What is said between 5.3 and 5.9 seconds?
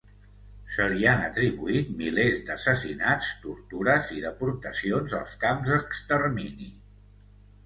camps